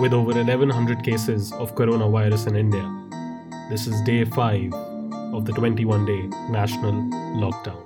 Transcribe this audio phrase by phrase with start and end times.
[0.00, 2.86] with over 1100 cases of coronavirus in India.
[3.68, 4.72] This is day 5
[5.34, 6.92] of the 21 day national
[7.42, 7.84] lockdown.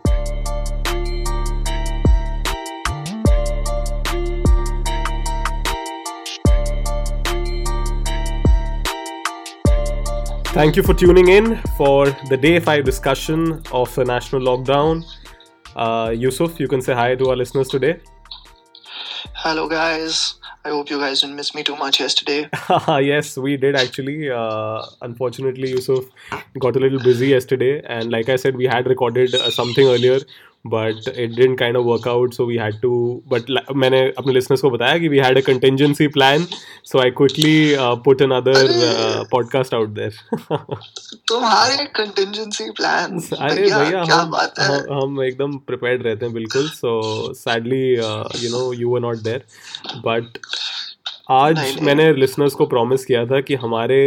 [10.52, 15.02] Thank you for tuning in for the day 5 discussion of the national lockdown.
[15.74, 18.00] Uh, Yusuf, you can say hi to our listeners today.
[19.34, 20.41] Hello, guys.
[20.64, 22.48] I hope you guys didn't miss me too much yesterday.
[22.88, 24.30] yes, we did actually.
[24.30, 26.04] Uh, unfortunately, Yusuf
[26.60, 30.20] got a little busy yesterday, and like I said, we had recorded uh, something earlier,
[30.64, 32.90] but it didn't kind of work out so we had to
[33.28, 36.46] but मैंने अपने listeners को बताया कि we had a contingency plan
[36.84, 40.18] so I quickly put another podcast out there
[41.28, 44.36] तुम्हारे contingency plan अरे भैया हम
[44.92, 47.00] हम एकदम प्रिपेयर्ड रहते हैं बिल्कुल so
[47.34, 47.86] sadly
[48.44, 49.44] you know you are not there
[50.06, 50.38] but
[51.30, 54.00] आज मैंने लिसनर्स को प्रॉमिस किया था कि हमारे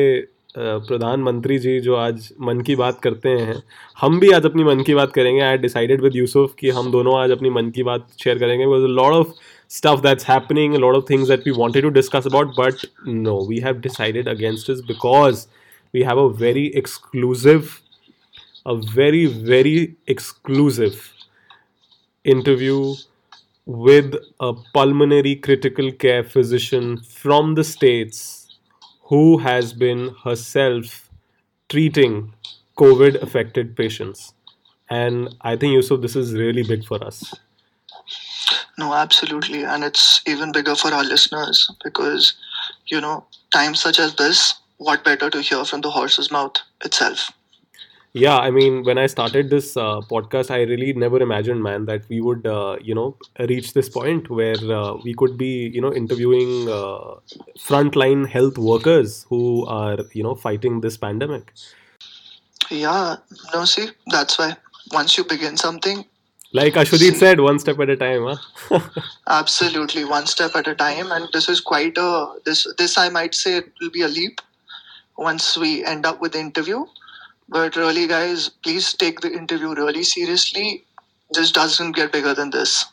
[0.57, 3.61] प्रधानमंत्री जी जो आज मन की बात करते हैं,
[4.01, 7.17] हम भी आज अपनी मन की बात करेंगे। आई डिसाइडेड विद यूसुफ कि हम दोनों
[7.19, 9.31] आज अपनी मन की बात शेयर करेंगे। Because lot of
[9.69, 13.59] stuff that's happening lot of things that we wanted to discuss about but no we
[13.59, 15.45] have decided against is because
[15.93, 17.67] we have a very exclusive
[18.67, 19.77] a very very
[20.09, 20.93] exclusive
[22.25, 22.95] interview
[23.67, 28.44] with a pulmonary critical care physician from the States
[29.05, 31.09] who has been herself
[31.69, 32.33] treating
[32.77, 34.33] covid affected patients
[34.89, 37.23] and i think yusuf this is really big for us
[38.77, 39.63] No, absolutely.
[39.63, 42.33] And it's even bigger for our listeners because,
[42.87, 47.31] you know, times such as this, what better to hear from the horse's mouth itself?
[48.15, 52.07] Yeah, I mean, when I started this uh, podcast, I really never imagined, man, that
[52.07, 55.93] we would, uh, you know, reach this point where uh, we could be, you know,
[55.93, 57.15] interviewing uh,
[57.59, 61.51] frontline health workers who are, you know, fighting this pandemic.
[62.71, 63.17] Yeah,
[63.53, 64.55] no, see, that's why
[64.93, 66.05] once you begin something,
[66.53, 68.79] Like Ashwadit said, one step at a time, huh?
[69.27, 71.11] absolutely one step at a time.
[71.11, 74.39] And this is quite a, this, this I might say it will be a leap
[75.17, 76.85] once we end up with the interview.
[77.47, 80.83] But really, guys, please take the interview really seriously.
[81.31, 82.85] This doesn't get bigger than this.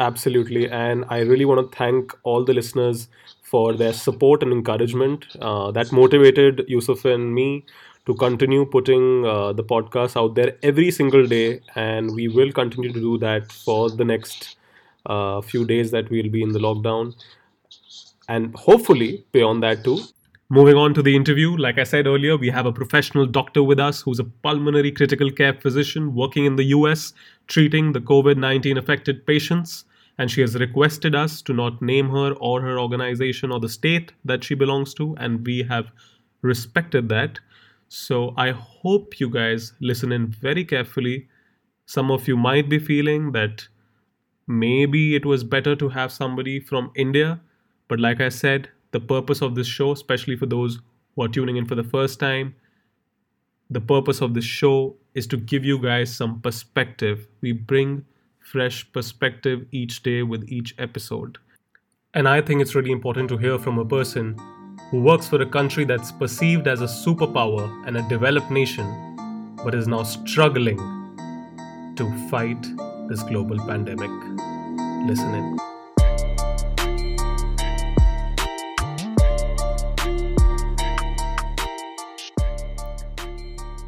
[0.00, 0.68] Absolutely.
[0.68, 3.08] And I really want to thank all the listeners
[3.42, 5.26] for their support and encouragement.
[5.40, 7.64] Uh, that motivated Yusuf and me
[8.06, 11.60] to continue putting uh, the podcast out there every single day.
[11.76, 14.56] And we will continue to do that for the next
[15.06, 17.14] uh, few days that we'll be in the lockdown.
[18.28, 20.00] And hopefully beyond that too.
[20.52, 23.80] Moving on to the interview, like I said earlier, we have a professional doctor with
[23.80, 27.14] us who's a pulmonary critical care physician working in the US
[27.46, 29.86] treating the COVID 19 affected patients.
[30.18, 34.12] And she has requested us to not name her or her organization or the state
[34.26, 35.16] that she belongs to.
[35.18, 35.86] And we have
[36.42, 37.38] respected that.
[37.88, 41.28] So I hope you guys listen in very carefully.
[41.86, 43.68] Some of you might be feeling that
[44.46, 47.40] maybe it was better to have somebody from India.
[47.88, 50.78] But like I said, the purpose of this show, especially for those
[51.14, 52.54] who are tuning in for the first time,
[53.70, 57.26] the purpose of this show is to give you guys some perspective.
[57.40, 58.04] We bring
[58.38, 61.38] fresh perspective each day with each episode.
[62.14, 64.36] And I think it's really important to hear from a person
[64.90, 69.74] who works for a country that's perceived as a superpower and a developed nation, but
[69.74, 70.76] is now struggling
[71.96, 72.62] to fight
[73.08, 74.10] this global pandemic.
[75.06, 75.71] Listen in.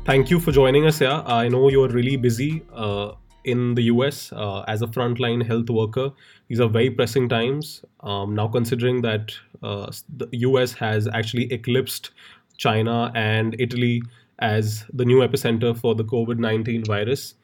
[0.05, 1.23] Thank you for joining us here.
[1.25, 3.13] I know you're really busy uh,
[3.45, 6.11] in the US uh, as a frontline health worker.
[6.49, 7.83] These are very pressing times.
[8.01, 9.33] Um, now, considering that
[9.63, 12.11] uh, the US has actually eclipsed
[12.59, 14.03] China and Italy
[14.41, 17.37] as the new epicenter for the COVID 19 virus,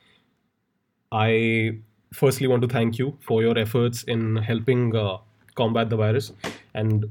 [1.12, 1.78] I
[2.12, 5.16] firstly want to thank you for your efforts in helping uh,
[5.54, 6.32] combat the virus
[6.74, 7.06] and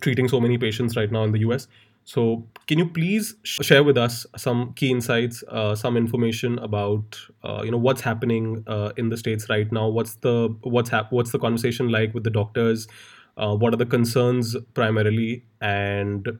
[0.00, 1.68] treating so many patients right now in the US.
[2.08, 7.18] So, can you please sh- share with us some key insights, uh, some information about
[7.44, 9.88] uh, you know what's happening uh, in the states right now?
[9.88, 12.88] What's the what's hap- what's the conversation like with the doctors?
[13.36, 16.30] Uh, what are the concerns primarily, and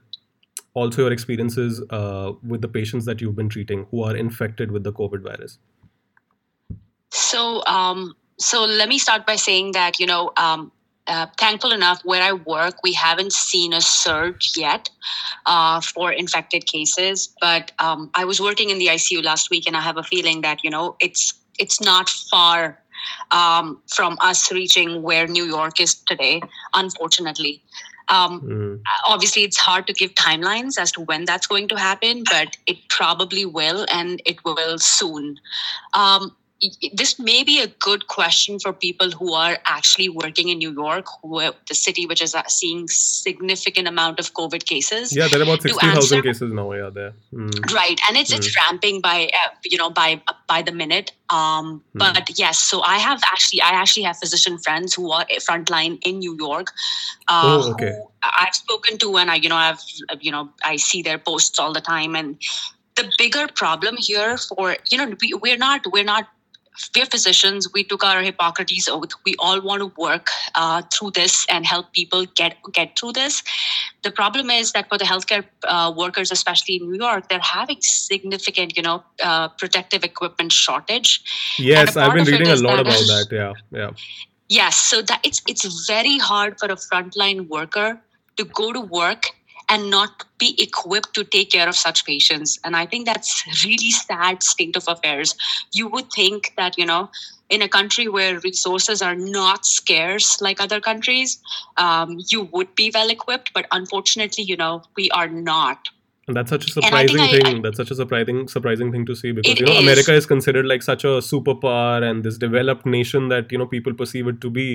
[0.73, 4.83] also your experiences uh, with the patients that you've been treating who are infected with
[4.83, 5.59] the COVID virus?
[7.11, 10.71] So, um, so let me start by saying that you know, um,
[11.09, 14.89] uh, thankful enough where I work, we haven't seen a surge yet
[15.45, 17.29] uh, for infected cases.
[17.41, 20.41] But um, I was working in the ICU last week, and I have a feeling
[20.41, 22.79] that you know it's it's not far
[23.31, 26.41] um, from us reaching where New York is today,
[26.73, 27.63] unfortunately.
[28.09, 28.81] Um, Mm.
[29.07, 32.77] obviously, it's hard to give timelines as to when that's going to happen, but it
[32.89, 35.39] probably will, and it will soon.
[35.93, 36.35] Um,
[36.93, 41.05] this may be a good question for people who are actually working in New York,
[41.21, 45.15] who the city which is uh, seeing significant amount of COVID cases.
[45.15, 46.71] Yeah, there are about To 60,000 cases now.
[46.73, 47.13] Yeah, there.
[47.33, 47.73] Mm.
[47.73, 51.11] Right, and it's it's ramping by uh, you know by by the minute.
[51.29, 51.99] Um, Hmm.
[51.99, 56.19] But yes, so I have actually I actually have physician friends who are frontline in
[56.19, 56.71] New York.
[57.27, 57.91] Uh, Oh, okay.
[57.91, 59.81] Who I've spoken to, and I you know I've
[60.19, 62.37] you know I see their posts all the time, and
[62.95, 66.27] the bigger problem here for you know we, we're not we're not
[66.95, 71.45] we're physicians we took our hippocrates oath we all want to work uh, through this
[71.49, 73.43] and help people get get through this
[74.03, 77.77] the problem is that for the healthcare uh, workers especially in new york they're having
[77.81, 81.21] significant you know uh, protective equipment shortage
[81.57, 83.27] Yes, I've been reading a lot that- about that.
[83.31, 83.91] Yeah, yeah.
[84.47, 88.01] Yes, so that it's it's very hard for a frontline worker
[88.37, 89.25] to go to work
[89.69, 92.59] and not be equipped to take care of such patients.
[92.63, 95.35] And I think that's really sad state of affairs.
[95.73, 97.09] You would think that, you know,
[97.49, 101.39] in a country where resources are not scarce like other countries,
[101.77, 105.89] um, you would be well equipped, but unfortunately, you know, we are not.
[106.29, 106.73] And that's such a I
[107.07, 107.61] surprising I- thing.
[107.63, 109.79] that's such a surprising surprising thing to see because you know is.
[109.83, 113.95] America is considered like such a superpower and this developed nation that you know people
[114.01, 114.65] perceive it to be.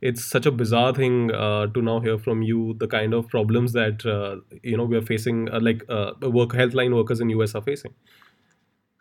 [0.00, 3.74] It's such a bizarre thing uh, to now hear from you the kind of problems
[3.74, 7.54] that uh, you know we are facing, uh, like uh, work healthline workers in US
[7.54, 7.94] are facing.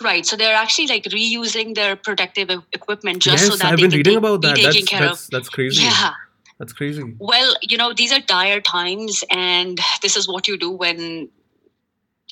[0.03, 0.25] Right.
[0.25, 3.91] So they're actually like reusing their protective equipment just yes, so that I've they can
[3.97, 4.55] reading take- about be that.
[4.57, 5.83] taken That's care that's that's crazy.
[5.83, 6.11] Yeah.
[6.59, 7.03] That's crazy.
[7.19, 11.29] Well, you know, these are dire times, and this is what you do when,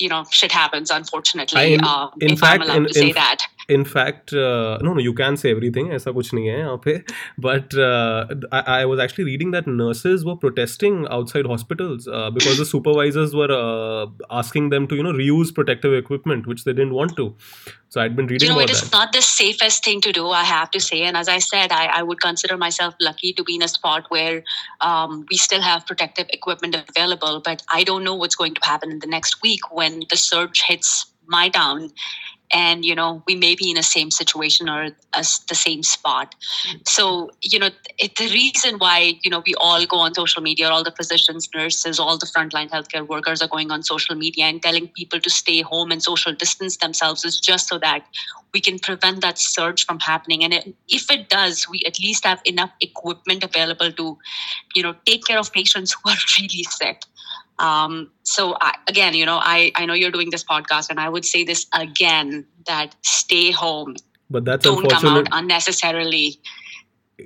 [0.01, 1.59] you know, shit happens, unfortunately.
[1.61, 3.39] I- in- um, in if fact, I'm allowed in- to say in- that.
[3.68, 6.94] in fact uh, no no you can say everything ऐसा कुछ नहीं है यहाँ पे
[7.46, 12.58] but uh, I, I was actually reading that nurses were protesting outside hospitals uh, because
[12.58, 14.06] the supervisors were uh,
[14.42, 17.34] asking them to you know reuse protective equipment which they didn't want to
[17.88, 20.12] so I'd been reading You know, about it is that not the safest thing to
[20.12, 21.02] do, I have to say.
[21.02, 24.06] And as I said, I, I would consider myself lucky to be in a spot
[24.08, 24.42] where
[24.80, 27.40] um, we still have protective equipment available.
[27.44, 30.62] But I don't know what's going to happen in the next week when the surge
[30.62, 31.90] hits my town.
[32.53, 36.35] and, you know, we may be in the same situation or as the same spot.
[36.67, 36.77] Mm-hmm.
[36.85, 40.69] So, you know, it, the reason why, you know, we all go on social media,
[40.69, 44.61] all the physicians, nurses, all the frontline healthcare workers are going on social media and
[44.61, 48.05] telling people to stay home and social distance themselves is just so that
[48.53, 50.43] we can prevent that surge from happening.
[50.43, 54.17] And it, if it does, we at least have enough equipment available to,
[54.75, 57.03] you know, take care of patients who are really sick.
[57.61, 61.09] Um, so I, again, you know, I, I know you're doing this podcast and I
[61.09, 63.95] would say this again, that stay home.
[64.29, 66.39] but that's Don't come out unnecessarily.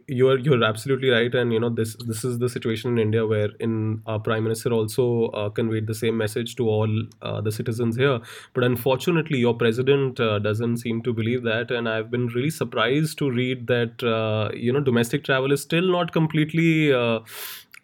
[0.07, 3.49] you're you're absolutely right and you know this this is the situation in india where
[3.59, 6.89] in our prime minister also uh, conveyed the same message to all
[7.21, 8.19] uh, the citizens here
[8.53, 13.17] but unfortunately your president uh, doesn't seem to believe that and i've been really surprised
[13.17, 16.91] to read that uh, you know domestic travel is still not completely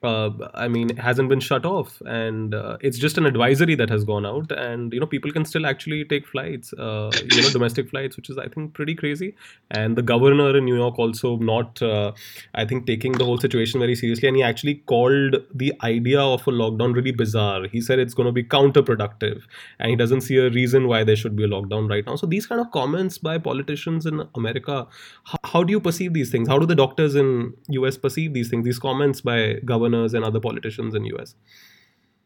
[0.04, 3.90] uh, I mean, it hasn't been shut off, and uh, it's just an advisory that
[3.90, 7.50] has gone out, and you know, people can still actually take flights, uh, you know,
[7.52, 9.36] domestic flights, which is I think pretty crazy.
[9.70, 12.14] And the governor in New York also not, uh,
[12.56, 16.48] I think, taking the whole situation very seriously, and he actually called the idea of
[16.48, 17.68] a lockdown really bizarre.
[17.68, 19.44] He said it's going to be counterproductive,
[19.78, 22.16] and he doesn't see a reason why there should be a lockdown right now.
[22.16, 24.88] So these kind of comments by politicians in America,
[25.26, 26.48] how, how do you perceive these things?
[26.48, 28.66] How do the doctors in US perceive these things?
[28.66, 31.36] These comments by governors and other politicians in US.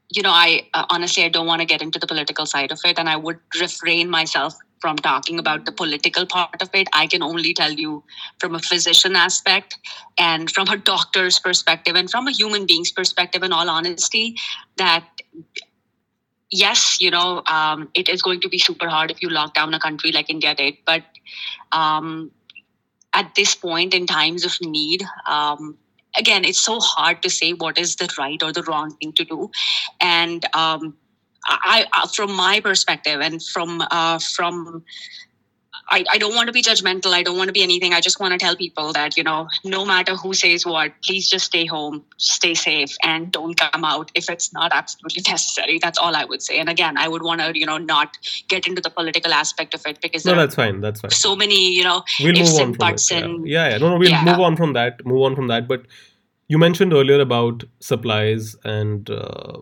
[0.10, 2.80] you know, I uh, honestly I don't want to get into the political side of
[2.86, 6.88] it, and I would refrain myself from talking about the political part of it.
[6.94, 8.04] I can only tell you
[8.40, 9.78] from a physician aspect
[10.18, 13.42] and from a doctor's perspective and from a human being's perspective.
[13.42, 14.36] In all honesty,
[14.78, 15.08] that
[16.52, 19.74] yes, you know, um, it is going to be super hard if you lock down
[19.74, 21.04] a country like India did, but
[21.72, 22.32] um,
[23.14, 25.04] at this point in times of need.
[25.26, 25.78] Um,
[26.18, 29.26] again it's so hard to say what is the right or the wrong thing to
[29.26, 29.50] do.
[30.02, 30.96] And um,
[31.48, 34.84] I, from my perspective and from uh, from
[35.90, 38.20] I, I don't want to be judgmental i don't want to be anything i just
[38.20, 41.66] want to tell people that you know no matter who says what please just stay
[41.66, 46.26] home stay safe and don't come out if it's not absolutely necessary that's all i
[46.26, 48.18] would say and again i would want to you know not
[48.50, 50.82] get into the political aspect of it because No, there that's fine.
[50.82, 51.12] That's fine.
[51.12, 53.16] so many you know We'll ifs move on and from buts it.
[53.20, 53.26] Yeah.
[53.26, 53.78] and- yeah, yeah.
[53.78, 54.24] No, no, we'll Yeah.
[54.26, 55.06] move on from that.
[55.06, 55.68] Move on from that.
[55.68, 55.84] But
[56.48, 59.60] you mentioned earlier about supplies and uh,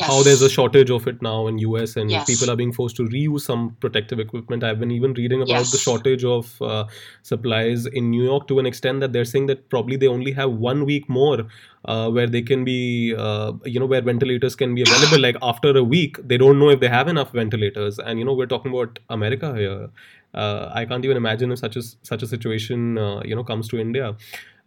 [0.00, 2.26] how there's a shortage of it now in US and Yes.
[2.26, 4.64] people are being forced to reuse some protective equipment.
[4.64, 6.84] I've been even reading about the shortage of uh,
[7.22, 10.50] supplies in New York to an extent that they're saying that probably they only have
[10.50, 11.46] one week more
[11.84, 15.20] uh, where they can be, uh, you know, where ventilators can be available.
[15.20, 18.00] Like after a week, they don't know if they have enough ventilators.
[18.00, 19.90] And you know, we're talking about America here.
[20.34, 23.68] Uh, I can't even imagine if such a such a situation, uh, you know, comes
[23.68, 24.16] to India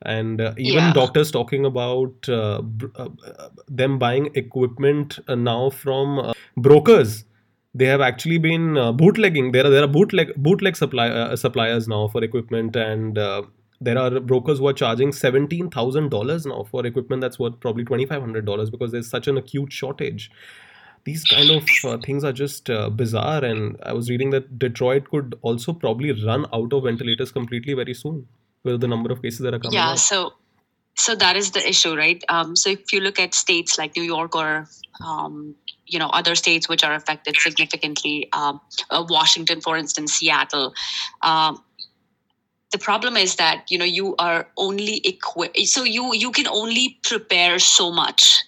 [0.03, 0.93] and uh, even Yeah.
[0.93, 7.25] doctors talking about uh, br- uh, uh, them buying equipment uh, now from uh, brokers
[7.73, 11.87] they have actually been uh, bootlegging there are there are bootleg bootleg supply uh, suppliers
[11.87, 13.41] now for equipment and uh,
[13.79, 18.91] there are brokers who are charging $17,000 now for equipment that's worth probably $2,500 because
[18.91, 20.29] there's such an acute shortage.
[21.03, 23.43] These kind of uh, things are just uh, bizarre.
[23.43, 27.95] And I was reading that Detroit could also probably run out of ventilators completely very
[27.95, 28.27] soon
[28.63, 29.99] with the number of cases that are coming yeah out.
[29.99, 30.33] so
[30.95, 34.03] so that is the issue right um, so if you look at states like new
[34.03, 34.67] york or
[35.05, 40.73] um, you know other states which are affected significantly um, uh, washington for instance seattle
[41.21, 41.61] um,
[42.71, 46.99] the problem is that you know you are only equipped so you you can only
[47.03, 48.43] prepare so much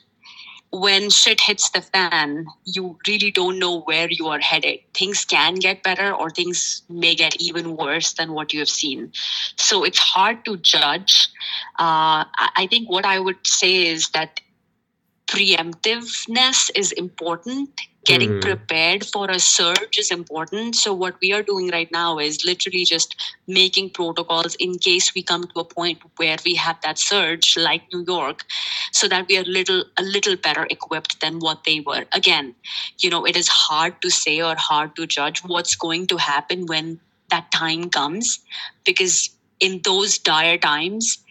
[0.73, 4.79] when shit hits the fan you really don't know where you are headed.
[4.95, 9.11] Things can get better or things may get even worse than what you have seen.
[9.55, 11.29] So it's hard to judge.
[11.77, 12.25] Uh,
[12.55, 14.41] I think what I would say is that
[15.27, 17.69] preemptiveness is important.
[18.05, 18.39] Getting Hmm.
[18.41, 20.75] prepared for a surge is important.
[20.75, 23.15] So what we are doing right now is literally just
[23.47, 27.83] making protocols in case we come to a point where we have that surge, like
[27.93, 28.43] New York,
[28.91, 32.05] so that we are little a little better equipped than what they were.
[32.11, 32.55] Again,
[32.99, 36.65] you know, it is hard to say or hard to judge what's going to happen
[36.65, 38.39] when that time comes,
[38.83, 39.29] because
[39.59, 41.22] in those dire times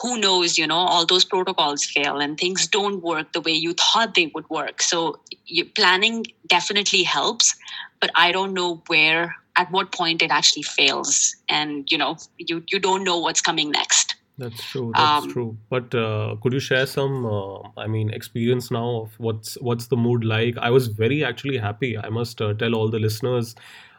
[0.00, 3.74] who knows you know all those protocols fail and things don't work the way you
[3.74, 7.54] thought they would work so you, planning definitely helps
[8.00, 12.62] but i don't know where at what point it actually fails and you know you
[12.68, 14.82] you don't know what's coming next That's true.
[14.96, 15.58] That's Um, true.
[15.68, 19.96] But uh, could you share some, uh, I mean, experience now of what's what's the
[19.96, 20.60] mood like?
[20.68, 21.88] I was very actually happy.
[21.98, 23.56] I must uh, tell all the listeners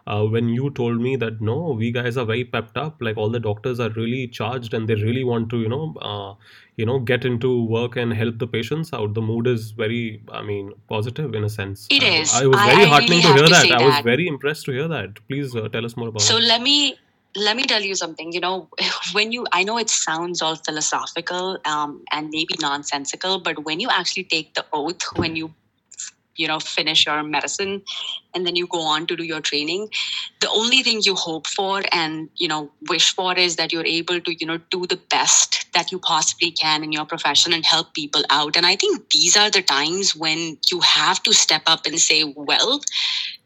[0.09, 2.95] uh, when you told me that no, we guys are very pepped up.
[2.99, 6.33] Like all the doctors are really charged and they really want to, you know, uh,
[6.77, 9.13] you know, get into work and help the patients out.
[9.13, 11.87] The mood is very, I mean, positive in a sense.
[11.91, 12.33] It is.
[12.33, 13.61] I was very I heartening really to hear to that.
[13.67, 15.19] say I was very impressed to hear that.
[15.27, 16.43] Please uh, tell us more about so it.
[16.43, 16.97] let me
[17.35, 18.67] let me tell you something you know
[19.11, 23.87] when you i know it sounds all philosophical um, and maybe nonsensical but when you
[23.91, 25.53] actually take the oath when you
[26.39, 27.81] you know finish your medicine
[28.33, 29.87] and then you go on to do your training
[30.41, 34.21] the only thing you hope for and you know wish for is that you're able
[34.21, 37.93] to you know do the best that you possibly can in your profession and help
[37.93, 41.85] people out and i think these are the times when you have to step up
[41.85, 42.81] and say well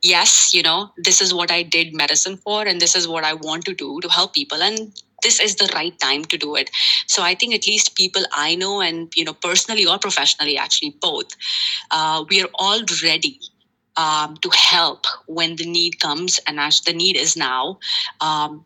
[0.03, 3.33] yes, you know, this is what I did medicine for, and this is what I
[3.33, 4.61] want to do to help people.
[4.61, 4.91] And
[5.23, 6.69] this is the right time to do it.
[7.07, 10.95] So I think at least people I know, and you know, personally or professionally, actually
[11.01, 11.35] both,
[11.91, 13.39] uh, we are all ready
[13.97, 17.79] um, to help when the need comes, and as the need is now.
[18.21, 18.65] Um,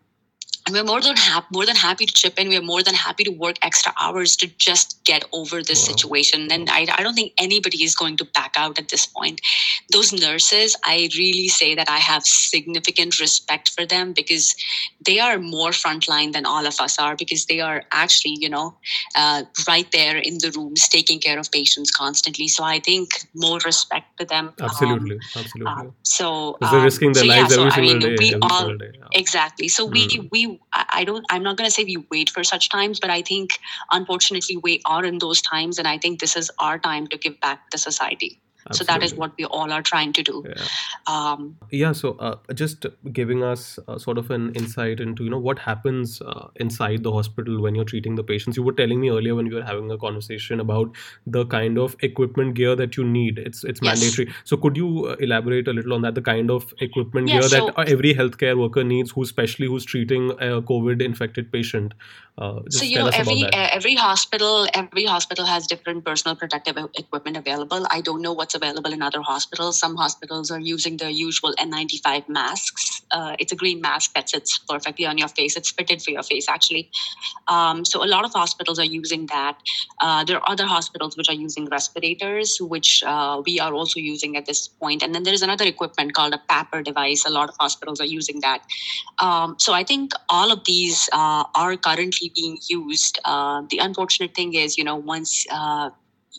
[0.68, 2.50] and we're more than hap- more than happy to chip in.
[2.50, 5.96] We're more than happy to work extra hours to just get over this Wow.
[5.96, 6.52] situation.
[6.52, 9.42] And I, I don't think anybody is going to back out at this point.
[9.92, 14.56] Those nurses, I really say that I have significant respect for them because
[15.06, 18.76] they are more frontline than all of us are because they are actually, you know,
[19.16, 22.48] uh, right there in the rooms taking care of patients constantly.
[22.50, 24.48] So I think more respect to them.
[24.48, 25.18] Um, Absolutely.
[25.36, 25.66] Absolutely.
[25.88, 28.16] uh, so Because they're um, risking their so yeah, lives so every I single mean,
[28.18, 28.18] day.
[28.20, 28.92] we all day.
[29.00, 29.06] Yeah.
[29.14, 29.68] Exactly.
[29.70, 30.57] So we Mm.
[30.74, 33.60] I don't I'm not going to say we wait for such times, but I think
[33.92, 37.40] unfortunately we are in those times, and I think this is our time to give
[37.40, 38.40] back to society.
[38.74, 40.44] So that is what we all are trying to do.
[40.48, 40.64] Yeah.
[41.08, 45.40] Um, Yeah, so uh, just giving us uh, sort of an insight into you know
[45.40, 48.58] what happens uh, inside the hospital when you're treating the patients.
[48.58, 50.96] You were telling me earlier when we were having a conversation about
[51.26, 53.38] the kind of equipment gear that you need.
[53.40, 54.02] It's it's Yes.
[54.02, 54.34] mandatory.
[54.44, 56.16] So could you uh, elaborate a little on that?
[56.16, 59.68] The kind of equipment Yeah, gear so- that uh, every healthcare worker needs, who especially
[59.68, 61.94] who's treating a COVID infected patient.
[62.38, 67.88] Uh, so you know every every hospital every hospital has different personal protective equipment available
[67.90, 69.80] i don't know what's available in other hospitals.
[69.80, 73.02] Some hospitals are using the usual n95 masks.
[73.12, 75.56] Uh, it's a green mask that sits perfectly on your face.
[75.56, 76.90] It's fitted for your face actually.
[77.48, 79.56] Um, so a lot of hospitals are using that.
[80.02, 84.36] Uh, there are other hospitals which are using respirators which uh, we are also using
[84.36, 85.04] at this point.
[85.04, 87.26] and then there is another equipment called a PAPR device.
[87.26, 88.62] A lot of hospitals are using that.
[89.20, 93.20] Um, so I think all of these uh, are currently being used.
[93.26, 95.90] Uh, the unfortunate thing is, you know, once uh,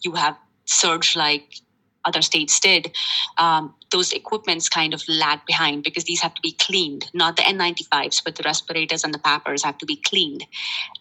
[0.04, 1.60] you have surge like
[2.08, 2.90] other states did,
[3.38, 7.10] um, those equipments kind of lag behind because these have to be cleaned.
[7.14, 10.44] Not the N95s, but the respirators and the PAPRs have to be cleaned.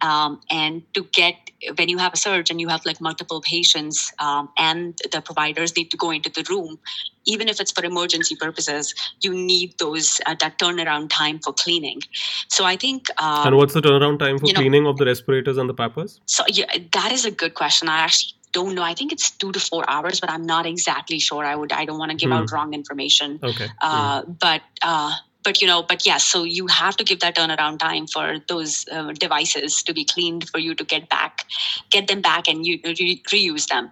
[0.02, 1.36] Um, and to get
[1.78, 5.76] when you have a surge and you have like multiple patients um, and the providers
[5.76, 6.78] need to go into the room,
[7.26, 12.02] even if it's for emergency purposes, you need those uh, that turnaround time for cleaning.
[12.48, 13.10] So I think.
[13.22, 15.74] Um, and what's the turnaround time for you know- cleaning of the respirators and the
[15.74, 16.20] PAPRs?
[16.26, 17.90] so yeah, that is a good question.
[17.90, 18.84] I actually don't know.
[18.84, 21.46] I think it's two to four hours, but I'm not exactly sure.
[21.46, 21.72] I would.
[21.72, 22.38] I don't want to give Hmm.
[22.38, 23.40] out wrong information.
[23.44, 23.68] Okay.
[23.82, 25.12] Uh, but uh,
[25.48, 26.26] but you know, but yes.
[26.26, 30.50] so you have to give that turnaround time for those uh, devices to be cleaned
[30.50, 31.46] for you to get back,
[31.90, 33.90] get them back, and you re- reuse them.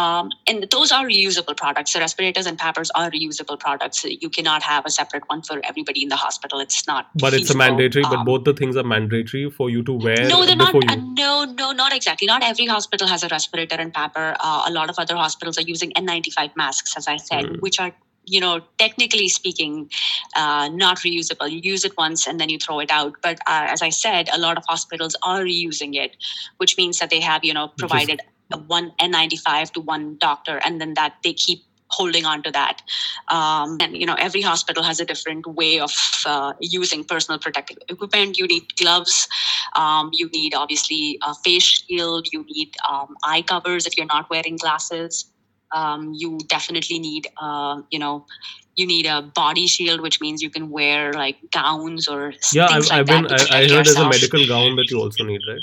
[0.00, 1.94] Um, and those are reusable products.
[1.94, 4.04] The respirators and PAPRs are reusable products.
[4.04, 6.60] You cannot have a separate one for everybody in the hospital.
[6.60, 7.08] It's not.
[7.14, 7.58] but it's a feasible.
[7.64, 8.04] mandatory.
[8.10, 10.74] But Um, both the things are mandatory for you to wear no, they're not.
[10.74, 11.30] Uh, no,
[11.62, 12.26] no, not exactly.
[12.34, 14.36] Not every hospital has a respirator and PAPR.
[14.38, 17.60] Uh, a lot of other hospitals are using N95 masks, as I said, Mm.
[17.62, 17.92] which are,
[18.30, 19.90] you know, technically speaking,
[20.36, 21.50] uh, not reusable.
[21.50, 23.14] You use it once and then you throw it out.
[23.22, 26.16] But uh, as I said, a lot of hospitals are reusing it,
[26.58, 28.20] which means that they have, you know, is- provided
[28.66, 32.82] one N95 to one doctor, and then that they keep holding on to that.
[33.28, 35.92] Um, and you know, every hospital has a different way of
[36.26, 38.38] uh, using personal protective equipment.
[38.38, 39.28] You need gloves.
[39.76, 42.28] Um, you need obviously a face shield.
[42.32, 45.30] You need um, eye covers if you're not wearing glasses.
[45.72, 48.26] Um, you definitely need, uh, you know,
[48.76, 52.90] you need a body shield, which means you can wear like gowns or Yeah, things
[52.90, 53.26] I've, like I've been.
[53.26, 55.60] I, I heard there's a medical gown that you also need, right?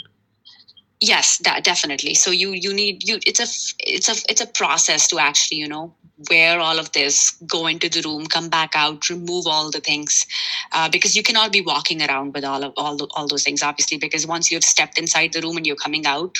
[0.99, 2.15] Yes, that definitely.
[2.15, 3.19] So you you need you.
[3.25, 3.47] It's a
[3.79, 5.95] it's a it's a process to actually you know
[6.31, 10.25] wear all of this, go into the room, come back out, remove all the things,
[10.71, 13.61] uh, because you cannot be walking around with all of all the, all those things.
[13.61, 16.35] Obviously, because once you have stepped inside the room and you're coming out,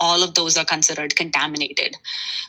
[0.00, 1.96] all of those are considered contaminated.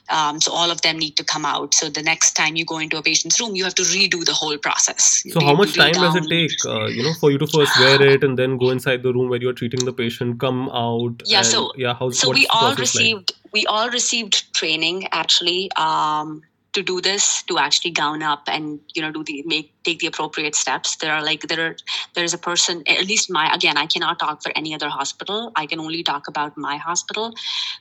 [0.10, 1.74] Um, so all of them need to come out.
[1.74, 4.34] So the next time you go into a patient's room, you have to redo the
[4.34, 5.24] whole process.
[5.30, 8.02] So how much time does it take, uh, you know, for you to first wear
[8.14, 11.22] it and then go inside the room where you're treating the patient, come out?
[11.26, 12.80] Yeah, and, so- yeah, how's so we all process like?
[12.80, 16.42] received we all received training actually um,
[16.78, 20.08] to do this to actually gown up and you know do the make take the
[20.08, 20.96] appropriate steps.
[20.98, 21.76] There are like there are
[22.14, 25.52] there's a person at least my again i cannot talk for any other hospital.
[25.56, 27.34] I can only talk about my hospital.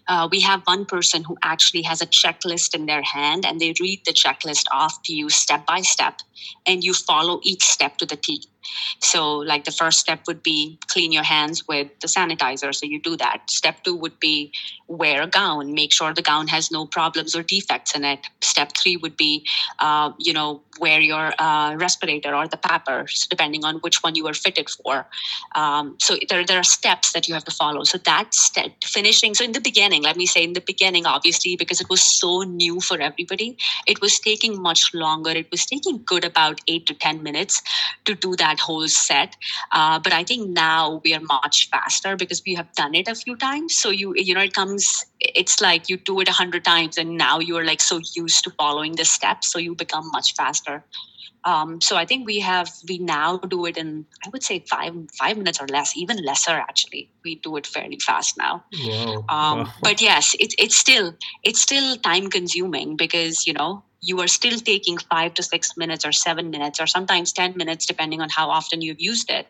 [0.08, 3.74] Uh, we have one person who actually has a checklist in their hand and they
[3.80, 6.14] read the checklist off to you step by step
[6.66, 8.42] and you follow each step to the t
[9.00, 12.74] so, like the first step would be clean your hands with the sanitizer.
[12.74, 13.50] So, you do that.
[13.50, 14.52] Step two would be
[14.88, 18.26] wear a gown, make sure the gown has no problems or defects in it.
[18.40, 19.44] Step three would be,
[19.78, 24.26] uh, you know, wear your uh, respirator or the PAPR, depending on which one you
[24.26, 25.06] are fitted for.
[25.54, 27.84] Um, so, there, there are steps that you have to follow.
[27.84, 31.56] So, that step, finishing, so in the beginning, let me say in the beginning, obviously,
[31.56, 35.30] because it was so new for everybody, it was taking much longer.
[35.30, 37.62] It was taking good about eight to 10 minutes
[38.04, 39.36] to do that whole set.
[39.72, 43.14] Uh, but I think now we are much faster because we have done it a
[43.14, 43.74] few times.
[43.74, 45.04] So you you know it comes.
[45.20, 48.44] It's like you do it a hundred times, and now you are like so used
[48.44, 50.84] to following the steps, so you become much faster.
[51.46, 54.92] Um, so I think we have we now do it in I would say five
[55.16, 57.08] five minutes or less, even lesser actually.
[57.24, 58.64] We do it fairly fast now.
[58.84, 59.24] Wow.
[59.28, 59.72] Um, wow.
[59.80, 61.14] But yes, it's it's still
[61.44, 66.06] it's still time consuming because you know you are still taking five to six minutes
[66.08, 69.46] or seven minutes or sometimes ten minutes depending on how often you've used it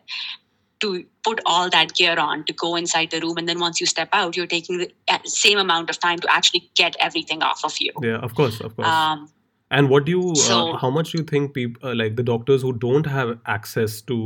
[0.79, 0.89] to
[1.27, 4.09] put all that gear on to go inside the room and then once you step
[4.13, 7.73] out you're taking the uh, same amount of time to actually get everything off of
[7.79, 8.87] you yeah, of course, of course.
[8.87, 9.29] um,
[9.77, 12.23] And what do you, So- uh, how much do you think people, uh, like the
[12.23, 14.17] doctors who don't have access to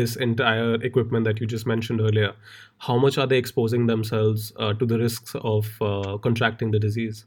[0.00, 2.34] this entire equipment that you just mentioned earlier,
[2.78, 7.24] how much are they exposing themselves uh, to the risks of uh, contracting the disease?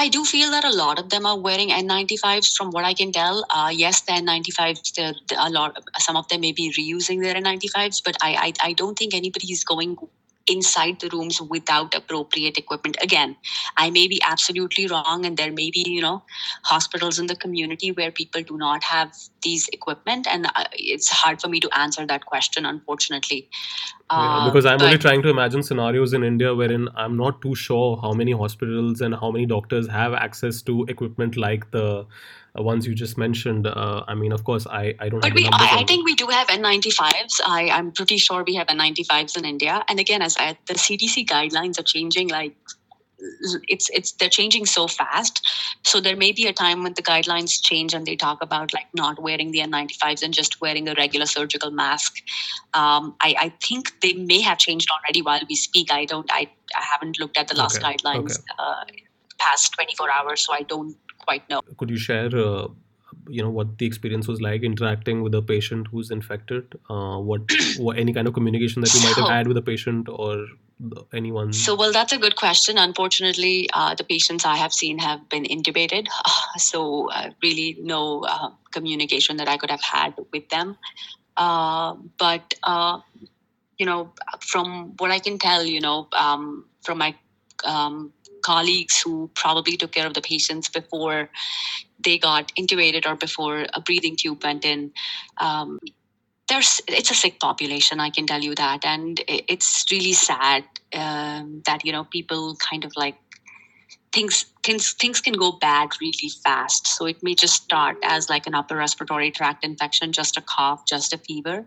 [0.00, 2.56] I do feel that a lot of them are wearing N95s.
[2.56, 4.94] From what I can tell, uh, yes, the N95s.
[4.94, 8.68] The, the, a lot, some of them may be reusing their N95s, but I, I,
[8.68, 9.96] I don't think anybody is going
[10.46, 12.96] inside the rooms without appropriate equipment.
[13.02, 13.36] Again,
[13.76, 16.22] I may be absolutely wrong, and there may be you know
[16.64, 19.12] hospitals in the community where people do not have
[19.48, 20.48] these equipment, and
[20.94, 23.40] it's hard for me to answer that question, unfortunately.
[24.10, 27.54] Yeah, Uh, because I'm only trying to imagine scenarios in India wherein I'm not too
[27.66, 31.88] sure how many hospitals and how many doctors have access to equipment like the
[32.68, 33.66] ones you just mentioned.
[33.66, 35.46] Uh, I mean, of course, I, I don't But have we.
[35.46, 37.40] I, I think we do have N95s.
[37.46, 39.84] I, I'm pretty sure we have N95s in India.
[39.88, 42.56] And again, as I, the CDC guidelines are changing, like
[43.68, 45.46] it's it's they're changing so fast.
[45.84, 48.86] So there may be a time when the guidelines change and they talk about like
[48.94, 52.18] not wearing the N95s and just wearing a regular surgical mask.
[52.74, 55.92] Um, I, I think they may have changed already while we speak.
[55.92, 56.30] I don't.
[56.32, 58.38] I, I haven't looked at the last Okay, guidelines.
[58.38, 58.42] okay.
[58.58, 58.84] Uh,
[59.38, 61.60] past 24 hours, so I don't quite know.
[61.76, 62.68] Could you share, uh,
[63.28, 66.74] you know, what the experience was like interacting with a patient who's infected?
[66.90, 67.42] Uh, what,
[67.78, 70.46] what any kind of communication that you might have had with a patient or
[71.12, 71.52] anyone?
[71.52, 72.78] So, well, that's a good question.
[72.78, 76.06] Unfortunately, uh, the patients I have seen have been intubated,
[76.56, 80.76] so uh, really no uh, communication that I could have had with them.
[81.36, 83.00] Uh, but uh,
[83.78, 87.14] you know, from what I can tell, you know, um, from my
[87.64, 88.12] um,
[88.42, 91.30] colleagues who probably took care of the patients before
[92.00, 94.92] they got intubated or before a breathing tube went in.
[95.38, 95.78] Um,
[96.48, 98.84] there's it's a sick population i can tell you that.
[98.84, 103.16] And it's really sad um, that you know people kind of like
[104.12, 106.86] things things things can go bad really fast.
[106.86, 110.84] So it may just start as like an upper respiratory tract infection just a cough
[110.86, 111.66] just a fever.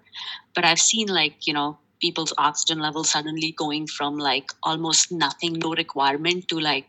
[0.56, 5.54] But i've seen like you know people's oxygen levels suddenly going from like almost nothing
[5.54, 6.88] no requirement to like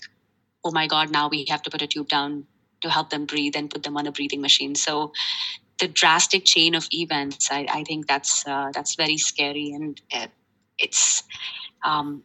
[0.64, 2.46] oh my god now we have to put a tube down
[2.82, 4.74] to help them breathe and put them on a breathing machine.
[4.74, 5.12] So
[5.80, 10.28] the drastic chain of events i, I think that's uh, that's very scary and uh,
[10.78, 11.24] it's
[11.84, 12.24] um,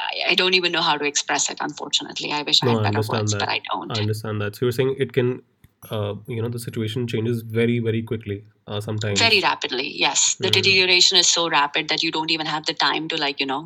[0.00, 3.02] I, I don't even know how to express it unfortunately i wish i had better
[3.08, 3.40] words that.
[3.40, 4.56] but i don't I understand that.
[4.56, 5.42] So you're saying it can,
[5.90, 9.18] uh, you know, the situation changes very, very quickly uh, sometimes.
[9.20, 10.54] very rapidly yes the Mhm.
[10.58, 13.62] deterioration is so rapid that you don't even have the time to like you know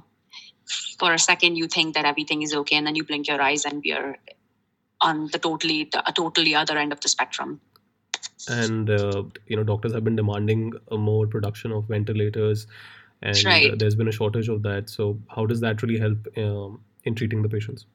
[1.01, 3.65] for a second you think that everything is okay and then you blink your eyes
[3.71, 4.17] and you're
[5.01, 7.61] on the totally the a totally other end of the spectrum
[8.47, 12.67] and uh, you know doctors have been demanding a more production of ventilators
[13.23, 13.79] and uh, Right.
[13.79, 17.43] there's been a shortage of that so how does that really help um, in treating
[17.43, 17.87] the patients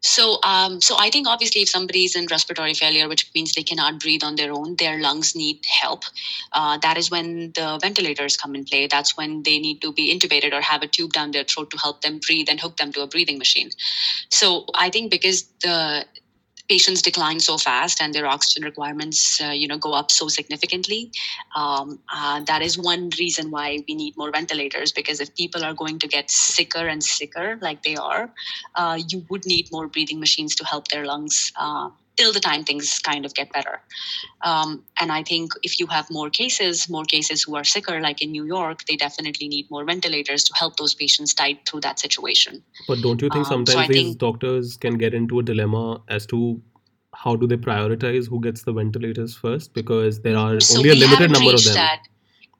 [0.00, 3.64] So, um, so I think obviously if somebody is in respiratory failure, which means they
[3.64, 6.04] cannot breathe on their own, their lungs need help.
[6.52, 8.86] Uh, that is when the ventilators come in play.
[8.86, 11.78] That's when they need to be intubated or have a tube down their throat to
[11.78, 13.70] help them breathe and hook them to a breathing machine.
[14.30, 16.06] So, I think because the
[16.68, 21.10] patients decline so fast and their oxygen requirements, uh, you know, go up so significantly,
[21.56, 24.92] um, uh, that is one reason why we need more ventilators.
[24.92, 28.32] Because if people are going to get sicker and sicker, like they are,
[28.74, 32.64] uh, you would need more breathing machines to help their lungs uh, till the time
[32.70, 33.80] things kind of get better.
[34.52, 38.22] Um, and I think if you have more cases, more cases who are sicker, like
[38.26, 41.98] in New York, they definitely need more ventilators to help those patients tide through that
[42.06, 42.62] situation.
[42.88, 45.84] but don't you think Um, so sometimes these think- doctors can get into a dilemma
[46.18, 46.42] as to
[47.14, 50.94] how do they prioritize who gets the ventilators first because there are so only a
[50.94, 52.00] limited number of them that.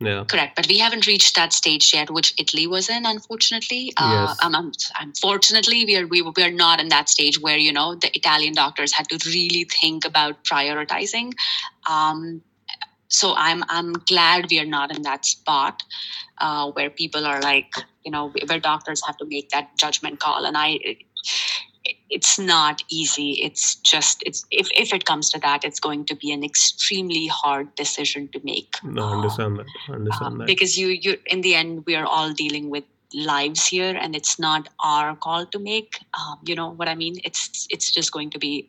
[0.00, 3.04] Yeah Correct, but we haven't reached that stage yet, which Italy was in.
[3.04, 4.38] Unfortunately, uh, Yes.
[4.44, 7.94] um, um, unfortunately, we are we, we are not in that stage where you know
[7.94, 11.32] the Italian doctors had to really think about prioritizing.
[11.88, 12.42] Um,
[13.08, 15.82] so I'm I'm glad we are not in that spot
[16.38, 17.72] uh, where people are like
[18.04, 20.78] you know where doctors have to make that judgment call, and I.
[22.10, 23.32] It, it's not easy.
[23.42, 27.26] It's just it's if, if it comes to that it's going to be an extremely
[27.26, 28.76] hard decision to make.
[28.82, 29.66] No i understand that.
[29.88, 30.46] I understand um, that.
[30.46, 34.38] because you you in the end we are all dealing with lives here and it's
[34.38, 35.98] not our call to make.
[36.18, 37.16] Um, you know what i mean?
[37.24, 38.68] It's it's just going to be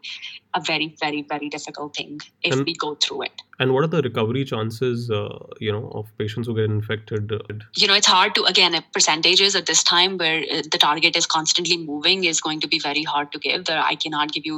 [0.56, 3.42] a very very very difficult thing if And- we go through it.
[3.64, 7.34] and what are the recovery chances uh, you know of patients who get infected?
[7.82, 11.28] You know it's hard to again percentages at this time where uh, the target is
[11.34, 13.66] constantly moving is going to be very hard to give.
[13.66, 14.56] There i cannot give you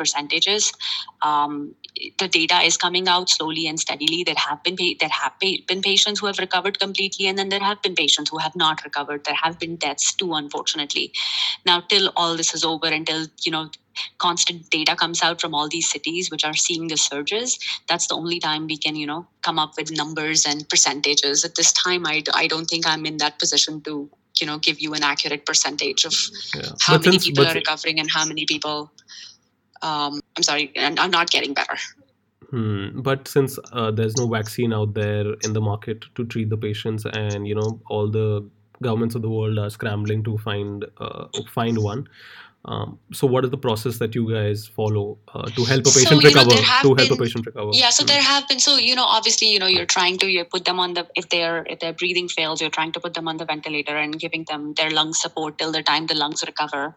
[0.00, 0.72] percentages.
[1.22, 1.54] Um,
[2.18, 4.24] the data is coming out slowly and steadily.
[4.24, 7.80] There have been there have been patients who have recovered completely and then there have
[7.82, 9.24] been patients who have not recovered.
[9.24, 11.06] There have been deaths too unfortunately.
[11.72, 13.64] Now till all this is over until you know
[14.18, 18.14] constant data comes out from all these cities which are seeing the surges that's the
[18.14, 22.06] only time we can you know come up with numbers and percentages at this time
[22.06, 25.46] i, I don't think i'm in that position to you know give you an accurate
[25.46, 26.14] percentage of
[26.54, 28.90] yeah how but many since people are recovering and how many people
[29.82, 31.76] um, i'm sorry and i'm not getting better
[32.54, 33.00] Hmm.
[33.00, 37.04] But since uh, there's no vaccine out there in the market to treat the patients,
[37.04, 38.48] and you know all the
[38.80, 42.08] governments of the world are scrambling to find uh, find one.
[42.66, 46.22] Um, so, what is the process that you guys follow uh, to help a patient
[46.22, 46.62] you know, recover?
[46.62, 47.70] have to help a patient recover.
[47.74, 48.08] yeah so Hmm.
[48.08, 50.80] there have been so you know obviously you know you're trying to you put them
[50.80, 53.44] on the if their if their breathing fails you're trying to put them on the
[53.44, 56.94] ventilator and giving them their lung support till the time the lungs recover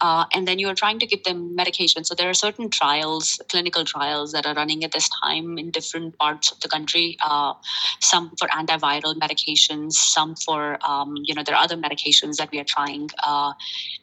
[0.00, 3.84] uh, and then you're trying to give them medication so there are certain trials clinical
[3.84, 7.52] trials that are running at this time in different parts of the country uh,
[8.00, 12.58] some for antiviral medications some for um, you know there are other medications that we
[12.58, 13.52] are trying uh,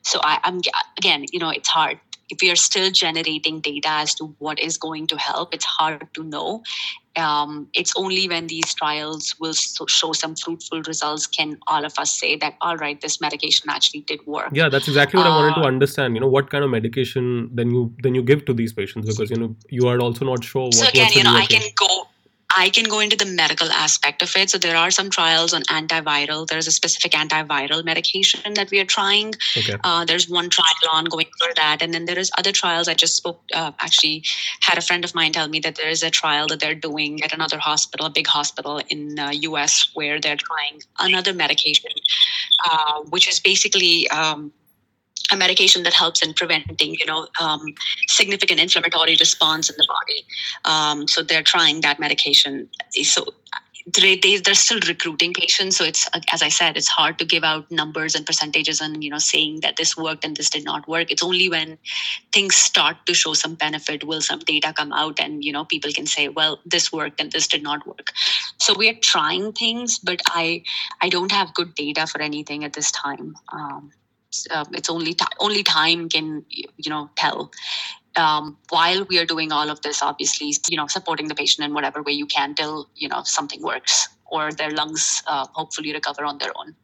[0.03, 0.59] so I, i'm
[0.99, 1.99] again you know it's hard.
[2.33, 6.07] If we are still generating data as to what is going to help it's hard
[6.13, 6.63] to know.
[7.15, 11.97] Um, it's only when these trials will so- show some fruitful results can all of
[12.03, 14.49] us say that all right this medication actually did work.
[14.59, 17.49] Yeah that's exactly what i wanted to Uh, understand you know what kind of medication
[17.61, 20.43] then you then you give to these patients because you know you are also not
[20.51, 21.89] sure what so again you know i can go
[22.57, 24.49] i can go into the medical aspect of it.
[24.49, 26.47] So there are some trials on antiviral.
[26.47, 29.33] There's a specific antiviral medication that we are trying.
[29.57, 29.75] Okay.
[29.83, 31.81] Uh, there's one trial ongoing for that.
[31.81, 32.87] And then there is other trials.
[32.87, 34.23] I just spoke uh, actually
[34.61, 37.23] had a friend of mine tell me that there is a trial that they're doing
[37.23, 41.91] at another hospital a big hospital in uh, us where they're trying another medication
[42.65, 44.51] uh, which is basically um,
[45.31, 47.65] a medication that helps in preventing, you know, um,
[48.07, 50.25] significant inflammatory response in the body.
[50.65, 52.69] Um, so they're trying that medication.
[53.03, 53.25] So
[53.93, 55.77] they, they they're still recruiting patients.
[55.77, 59.09] So it's as I said, it's hard to give out numbers and percentages and you
[59.09, 61.11] know saying that this worked and this did not work.
[61.11, 61.77] It's only when
[62.31, 65.91] things start to show some benefit will some data come out and you know people
[65.91, 68.11] can say, well, this worked and this did not work.
[68.57, 70.63] So we are trying things, but I
[71.01, 73.35] I don't have good data for anything at this time.
[73.51, 73.91] Um,
[74.51, 77.51] um, it's only ti only time can you know tell.
[78.15, 81.73] Um, while we are doing all of this obviously you know supporting the patient in
[81.73, 86.25] whatever way you can till you know something works or their lungs uh, hopefully recover
[86.25, 86.75] on their own.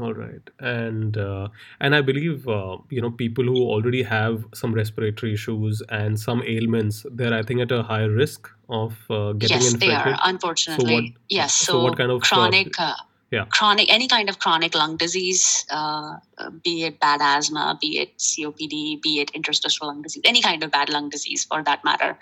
[0.00, 0.50] All right.
[0.58, 1.48] And uh,
[1.80, 6.42] and i believe uh, you know people who already have some respiratory issues and some
[6.54, 10.86] ailments they're i think at a higher risk of uh, getting yes they are unfortunately
[10.86, 12.94] so what- yes so so, what kind of, uh, chronic uh,
[13.30, 13.44] yeah.
[13.50, 18.16] chronic any kind of chronic lung disease uh, uh, be it bad asthma be it
[18.18, 22.18] copd be it interstitial lung disease any kind of bad lung disease for that matter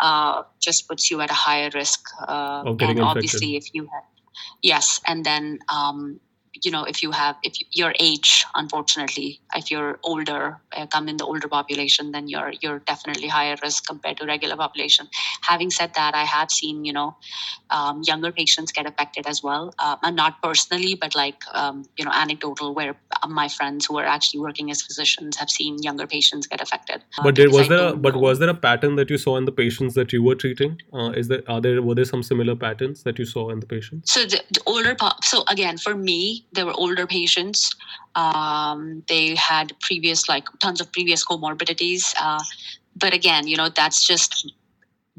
[0.00, 3.16] uh, just puts you at a higher risk uh, Of getting and infected.
[3.16, 4.04] obviously if you have
[4.62, 6.20] yes and then um,
[6.64, 11.08] you know if you have if you, your age unfortunately if you're older uh, come
[11.08, 15.08] in the older population then you're you're definitely higher risk compared to regular population.
[15.42, 17.16] Having said that i have seen you know
[17.70, 19.72] um, younger patients get affected as well.
[19.78, 22.96] Uh, and not personally but like um, you know anecdotal where
[23.28, 27.02] my friends who are actually working as physicians have seen younger patients get affected.
[27.18, 29.36] Uh, but there, was I there a, but was there a pattern that you saw
[29.36, 30.80] in the patients that you were treating?
[30.92, 33.66] Uh, is there are there were there some similar patterns that you saw in the
[33.66, 34.12] patients?
[34.12, 37.74] So the, the older po- so again for me there were older patients.
[38.14, 42.14] Um, they had previous like tons of previous comorbidities.
[42.20, 42.42] Uh,
[42.96, 44.52] but again you know that's just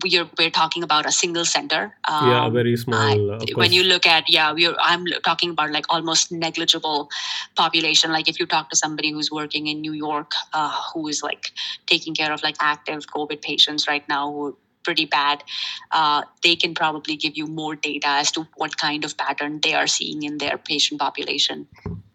[0.04, 1.96] we're we're talking about a single center.
[2.08, 5.86] Um, yeah very small uh, when you look at yeah we're i'm talking about like
[5.90, 7.10] almost negligible
[7.56, 8.12] population.
[8.12, 11.52] Like if you talk to somebody who's working in new york uh, who is like
[11.86, 15.44] taking care of like active covid patients right now who pretty bad
[15.92, 19.74] uh, they can probably give you more data as to what kind of pattern they
[19.74, 21.68] are seeing in their patient population.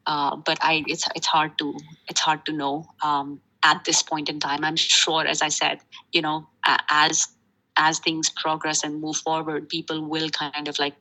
[0.07, 1.75] Uh, but i it's it's hard to
[2.09, 4.65] it's hard to know um, at this point in time.
[4.65, 5.81] I'm sure as i said
[6.13, 6.47] you know
[6.89, 7.29] as
[7.77, 10.95] as things progress and move forward, people will kind of like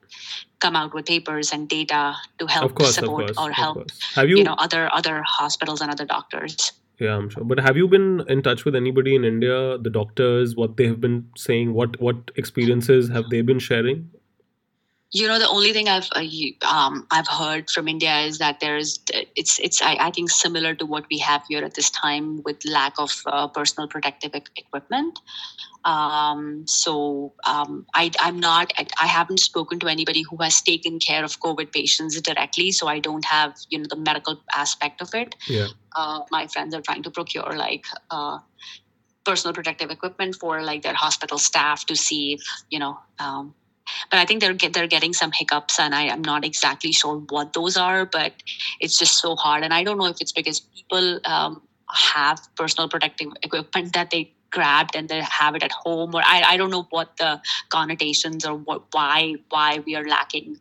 [0.60, 4.56] come out with papers and data to help course support course or help you know
[4.58, 6.73] other other hospitals and other doctors.
[6.99, 7.43] Yeah i'm sure.
[7.43, 11.01] But have you been in touch with anybody in india the doctors what they have
[11.01, 14.10] been saying what what experiences have they been sharing
[15.15, 16.25] You know, the only thing I've uh,
[16.69, 18.99] um, I've heard from India is that there's
[19.41, 22.58] it's it's I, I think similar to what we have here at this time with
[22.65, 25.17] lack of uh, personal protective e- equipment.
[25.86, 30.99] Um, so um, I I'm not I, I haven't spoken to anybody who has taken
[30.99, 35.13] care of COVID patients directly, so I don't have you know the medical aspect of
[35.13, 35.36] it.
[35.47, 38.39] yeah uh, my friends are trying to procure like uh,
[39.23, 43.54] personal protective equipment for like their hospital staff to see if you know um,
[44.12, 47.17] but i think they're get, they're getting some hiccups and i am not exactly sure
[47.30, 48.34] what those are but
[48.80, 49.63] it's just so hard.
[49.63, 54.32] And i don't know if it's because people um, have personal protective equipment that they
[54.52, 58.45] grabbed and they have it at home or I, I don't know what the connotations
[58.45, 60.60] or what why why we are lacking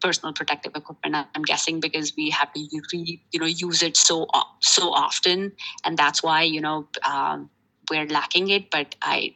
[0.00, 2.60] personal protective equipment i'm guessing because we have to
[2.92, 4.26] re, you know use it so
[4.60, 5.52] so often.
[5.84, 7.50] And that's why you know um,
[7.90, 9.34] we're lacking it but i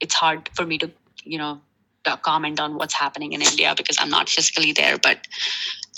[0.00, 0.90] it's hard for me to
[1.24, 1.60] you know
[2.22, 5.26] comment on what's happening in india because i'm not physically there but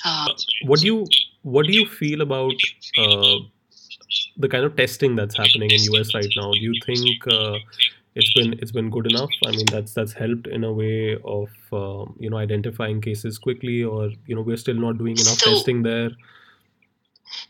[0.05, 0.29] uh,
[0.65, 1.07] what do you
[1.43, 2.55] what do you feel about
[2.99, 3.37] uh,
[4.37, 6.53] the kind of testing that's happening in US right now?
[6.53, 7.59] Do you think uh,
[8.15, 9.31] it's been it's been good enough?
[9.47, 13.83] I mean, that's that's helped in a way of um, you know identifying cases quickly,
[13.85, 16.11] or you know we're still not doing enough So- testing there.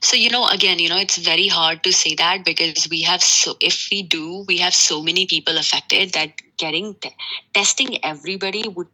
[0.02, 3.22] So, you know, again, you know, it's very hard to say that because we have
[3.22, 7.16] so, if we do, we have so many people affected that getting te-
[7.54, 8.88] testing everybody would,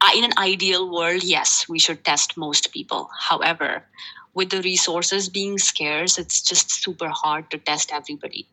[0.00, 3.10] uh, in an ideal world, yes, we should test most people.
[3.20, 3.84] However,
[4.34, 8.46] with the resources being scarce, it's just super hard to test everybody.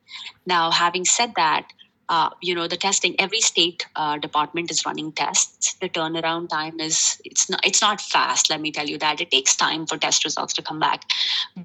[0.45, 1.73] Now, having said that,
[2.09, 6.79] uh, you know the testing every state uh, department is running tests the turnaround time
[6.79, 9.97] is it's not it's not fast let me tell you that it takes time for
[9.97, 11.03] test results to come back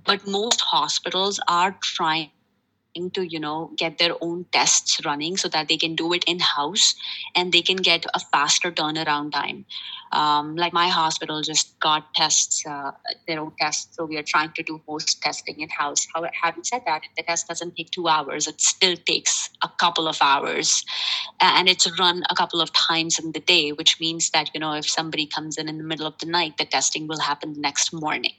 [0.07, 2.31] but most hospitals are trying
[2.94, 6.38] to you know get their own tests running so that they can do it in
[6.38, 6.94] house
[7.35, 9.64] and they can get a faster turnaround time.
[10.11, 12.92] Um, like my hospital just got tests uh,
[13.27, 16.07] their own tests so we are trying to do most testing in house
[16.42, 20.16] having said that the test doesn't take two hours it still takes a couple of
[20.22, 20.83] hours
[21.40, 24.72] and it's run a couple of times in the day which means that you know
[24.72, 27.61] if somebody comes in in the middle of the night the testing will happen the
[27.61, 28.33] next morning.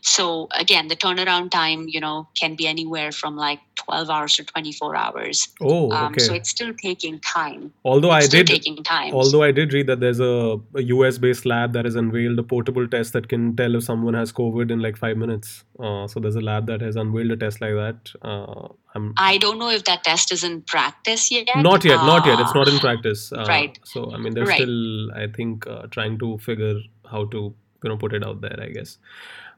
[0.00, 4.44] So again the turnaround time you know can be anywhere from like 12 hours to
[4.44, 6.20] 24 hours Oh, um, okay.
[6.20, 9.72] so it's still taking time Although I it's still did, taking time although I did
[9.72, 13.54] read that there's a, a US-based lab that has unveiled a portable test that can
[13.56, 15.64] tell if someone has COVID in like five minutes.
[15.78, 18.12] Uh, so there's a lab that has unveiled a test like that.
[18.22, 21.48] Uh, I'm I don't know if that test is in practice yet.
[21.56, 22.40] not yet, not yet.
[22.40, 23.32] It's Uh, not in practice.
[23.32, 23.78] Uh, right.
[23.84, 24.60] So I mean, they're Right.
[24.62, 26.74] still, I think, uh, trying to figure
[27.10, 28.58] how to you know put it out there.
[28.62, 28.98] I guess.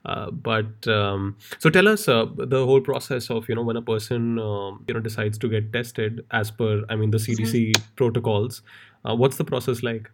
[0.05, 3.83] Uh, but um, so tell us uh, the whole process of you know when a
[3.83, 7.25] person um, you know decides to get tested as per I mean the.
[7.25, 8.63] CDC protocols.
[9.05, 10.11] Uh, what's the process like?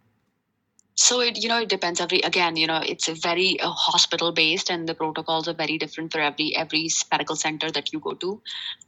[0.94, 4.32] So it you know it depends every again you know it's a very uh, hospital
[4.32, 8.14] based and the protocols are very different for every every medical center that you go
[8.14, 8.42] to.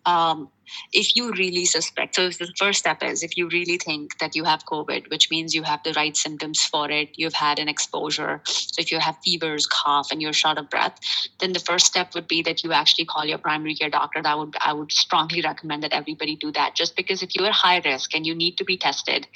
[0.05, 0.51] Um,
[0.92, 4.44] if you really suspect, so the first step is if you really think that you
[4.44, 8.40] have COVID, which means you have the right symptoms for it, you've had an exposure.
[8.44, 10.98] So if you have fevers, cough, and you're short of breath,
[11.40, 14.22] then the first step would be that you actually call your primary care doctor.
[14.22, 16.75] That would I would strongly recommend that everybody do that.
[16.75, 19.27] Just because if you are high risk and you need to be tested,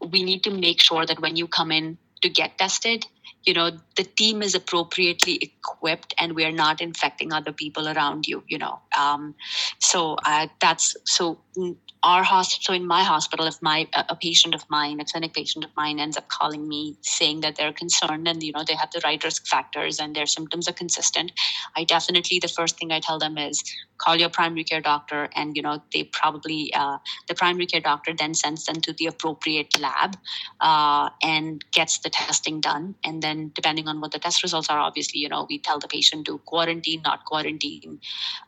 [0.00, 3.06] we need to make sure that when you come in to get tested
[3.44, 8.42] you know the team is appropriately equipped and we're not infecting other people around you
[8.48, 8.80] you know.
[8.98, 9.34] Um,
[9.78, 14.54] so uh, that's so mm, our hospital so in my hospital if my a patient
[14.54, 18.26] of mine a clinic patient of mine ends up calling me saying that they're concerned
[18.28, 21.32] and you know they have the right risk factors and their symptoms are consistent
[21.76, 23.62] i definitely the first thing i tell them is
[23.98, 28.14] call your primary care doctor and you know they probably uh, the primary care doctor
[28.16, 30.16] then sends them to the appropriate lab
[30.60, 32.94] uh, and gets the testing done.
[33.04, 35.88] And then, depending on what the test results are, obviously, you know, we tell the
[35.88, 38.00] patient to quarantine, not quarantine.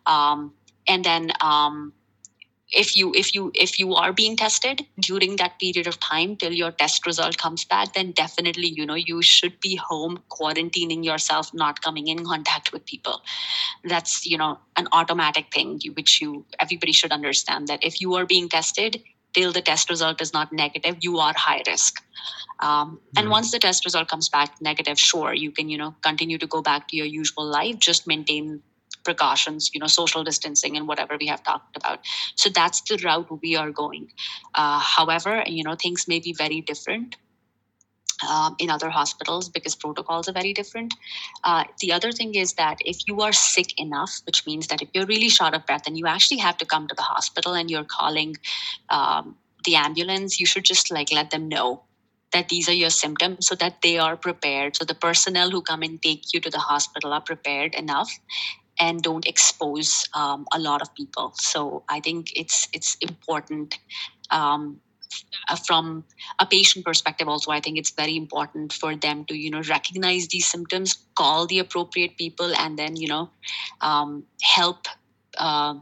[0.06, 0.52] Um,
[0.88, 1.92] and then, um,
[2.72, 6.52] if you if you if you are being tested during that period of time till
[6.52, 11.52] your test result comes back then definitely you know you should be home quarantining yourself
[11.54, 13.20] not coming in contact with people
[13.84, 18.26] that's you know an automatic thing which you everybody should understand that if you are
[18.26, 19.02] being tested
[19.34, 22.02] till the test result is not negative you are high risk
[22.60, 23.30] um, and Mhm.
[23.30, 26.62] once the test result comes back negative sure you can you know continue to go
[26.62, 28.62] back to your usual life just maintain
[29.04, 32.00] precautions you know social distancing and whatever we have talked about
[32.34, 34.08] so that's the route we are going
[34.54, 37.16] uh, however you know things may be very different
[38.28, 40.94] um, in other hospitals because protocols are very different.
[41.44, 44.88] Uh, the other thing is that if you are sick enough, which means that if
[44.92, 47.70] you're really short of breath and you actually have to come to the hospital and
[47.70, 48.36] you're calling
[48.90, 51.82] um, the ambulance, you should just like let them know
[52.32, 54.76] that these are your symptoms so that they are prepared.
[54.76, 58.10] So the personnel who come and take you to the hospital are prepared enough
[58.80, 61.32] and don't expose um, a lot of people.
[61.34, 63.78] So I think it's it's important.
[64.30, 64.80] Um,
[65.48, 66.04] uh, from
[66.38, 70.28] a patient perspective also i think it's very important for them to you know recognize
[70.28, 73.28] these symptoms call the appropriate people and then you know
[73.80, 74.86] um, help
[75.38, 75.74] uh,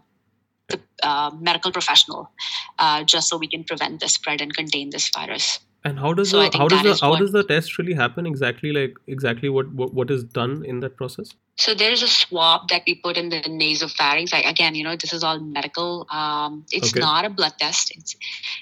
[0.68, 2.30] the uh, medical professional
[2.78, 6.30] uh, just so we can prevent the spread and contain this virus And how does
[6.30, 8.72] So the how does the how what- does the test really happen exactly?
[8.72, 11.30] Like exactly what what, what is done in that process?
[11.56, 14.32] So there's a swab that we put in the nasopharynx.
[14.32, 16.06] Like again, you know, this is all medical.
[16.10, 17.00] Um, it's Okay.
[17.00, 17.92] not a blood test.
[17.96, 18.16] It's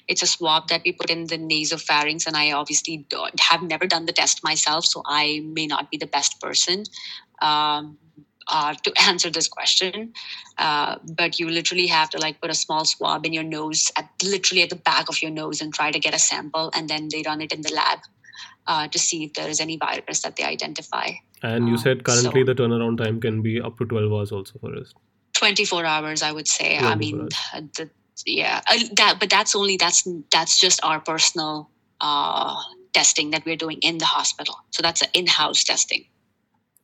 [0.09, 3.87] it's a swab that we put in the nasopharynx, and I obviously don't, have never
[3.87, 6.85] done the test myself, so I may not be the best person
[7.43, 7.99] um,
[8.49, 10.13] uh, to answer this question.
[10.59, 14.09] Uh, but you literally have to like put a small swab in your nose, at
[14.23, 17.09] literally at the back of your nose, and try to get a sample, and then
[17.11, 17.99] they run it in the lab
[18.67, 21.11] uh, to see if there is any virus that they identify.
[21.43, 24.33] And you Uh, said currently so- the turnaround time can be up to 12 hours
[24.33, 24.95] also for us.
[25.35, 27.91] 24 hours i would say i mean uh, the,
[28.25, 32.57] yeah uh, that but that's only that's that's just our personal uh
[32.95, 36.07] testing that we're doing in the hospital so that's an in-house testing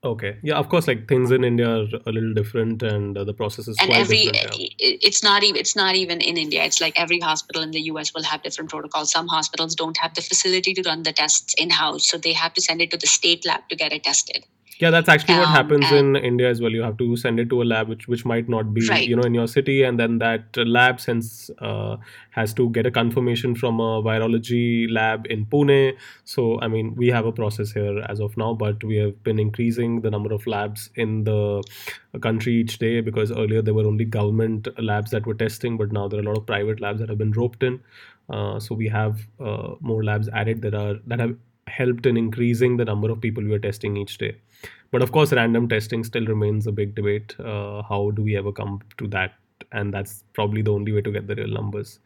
[0.04, 0.36] Okay.
[0.42, 3.68] Yeah, of course, like things in India are a little different and uh, the process
[3.68, 4.58] is and quite every different.
[4.58, 4.66] yeah.
[4.78, 7.80] it- it's not even it's not even in india it's like every hospital in the
[7.80, 11.54] us will have different protocols some hospitals don't have the facility to run the tests
[11.54, 14.44] in-house so they have to send it to the state lab to get it tested
[14.82, 16.72] Yeah, that's actually what Um, happens in India as well.
[16.76, 19.18] You have to send it to a lab which which might not be, right, you
[19.18, 21.28] know, in your city, and then that lab sends
[21.70, 21.96] uh,
[22.38, 24.64] has to get a confirmation from a virology
[24.96, 25.78] lab in Pune.
[26.32, 29.38] So, I mean, we have a process here as of now, but we have been
[29.44, 31.40] increasing the number of labs in the
[32.28, 36.08] country each day because earlier there were only government labs that were testing, but now
[36.08, 37.80] there are a lot of private labs that have been roped in.
[38.28, 41.36] Uh, so we have uh, more labs added that are that have
[41.68, 44.32] helped in increasing the number of people we are testing each day.
[44.90, 47.38] But of course, random testing still remains a big debate.
[47.40, 49.34] Uh, how do we ever come to that?
[49.72, 51.98] And that's probably the only way to get the real numbers.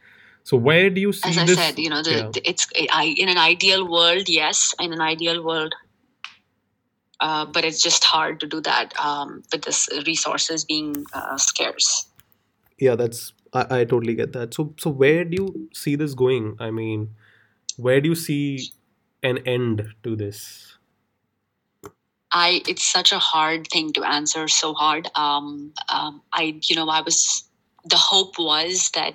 [0.44, 1.56] So where do you see as I this?
[1.56, 5.00] said, you know, the, Yeah, the it's I in an ideal world, yes, in an
[5.00, 5.74] ideal world,
[7.20, 12.06] uh, but it's just hard to do that um, with this resources being uh, scarce.
[12.78, 14.54] yeah, that's I, I totally get that.
[14.54, 16.56] So so where do you see this going?
[16.60, 17.14] I mean,
[17.76, 18.72] where do you see
[19.22, 20.75] an end to this?
[22.36, 24.46] I it's such a hard thing to answer.
[24.48, 25.08] So hard.
[25.14, 27.44] Um, um, I you know I was
[27.84, 29.14] the hope was that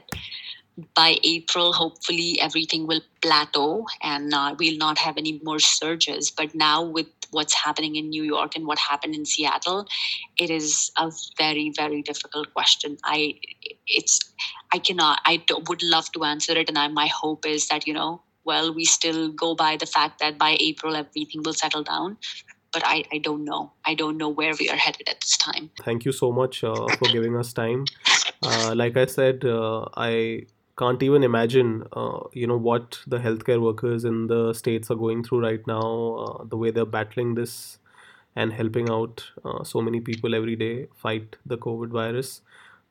[0.96, 6.32] by April, hopefully everything will plateau and uh, we'll not have any more surges.
[6.32, 9.86] But now, with what's happening in New York and what happened in Seattle,
[10.38, 12.98] it is a very, very difficult question.
[13.04, 13.36] I,
[13.86, 14.20] it's,
[14.74, 15.20] I cannot.
[15.26, 18.74] I would love to answer it, and I, my hope is that you know, well,
[18.74, 22.18] we still go by the fact that by April everything will settle down.
[22.74, 23.72] But I, I don't know.
[23.86, 25.72] I don't know where we are headed at this time.
[25.82, 27.86] Thank you so much uh, for giving us time.
[28.44, 30.46] Uh, like I said, uh, I
[30.78, 35.24] can't even imagine, uh, you know, what the healthcare workers in the states are going
[35.24, 37.78] through right now, uh, the way they're battling this
[38.36, 42.42] and helping out uh, so many people every day fight the COVID virus.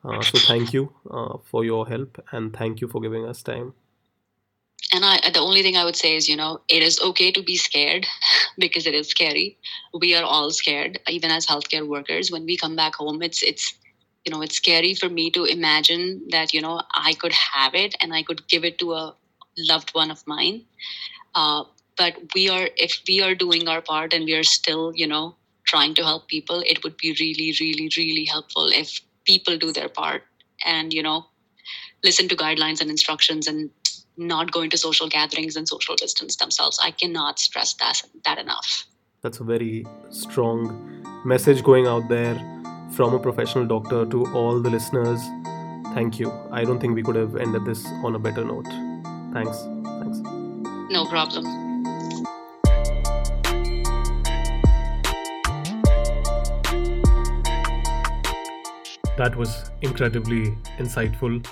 [0.02, 0.92] So thank you
[1.44, 3.74] for your help and thank you for giving us time.
[4.92, 7.42] And I, the only thing I would say is, you know, it is okay to
[7.42, 8.06] be scared
[8.58, 9.58] because it is scary.
[9.98, 12.30] We are all scared, even as healthcare workers.
[12.30, 13.74] When we come back home, it's it's
[14.24, 17.94] you know it's scary for me to imagine that you know I could have it
[18.00, 19.14] and I could give it to a
[19.56, 20.64] loved one of mine.
[21.34, 21.64] Uh,
[21.96, 25.36] but we are if we are doing our part and we are still you know
[25.64, 29.88] trying to help people, it would be really, really, really helpful if people do their
[29.88, 30.24] part
[30.64, 31.26] and you know
[32.02, 33.70] listen to guidelines and instructions and
[34.16, 36.78] not going to social gatherings and social distance themselves.
[36.82, 38.86] I cannot stress that that enough.
[39.22, 42.34] That's a very strong message going out there
[42.92, 45.20] from a professional doctor to all the listeners.
[45.94, 46.32] Thank you.
[46.50, 48.66] I don't think we could have ended this on a better note.
[49.32, 49.58] Thanks.
[50.00, 50.18] Thanks.
[50.90, 51.44] No problem.
[59.16, 61.46] That was incredibly insightful,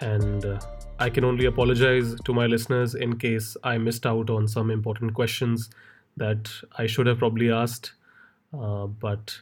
[0.00, 0.60] and uh,
[0.98, 5.12] I can only apologize to my listeners in case I missed out on some important
[5.12, 5.68] questions
[6.16, 7.92] that I should have probably asked.
[8.58, 9.38] Uh, but